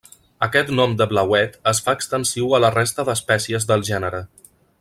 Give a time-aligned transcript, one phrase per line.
[0.45, 4.27] Aquest nom de blauet es fa extensiu a la resta d'espècies del gènere.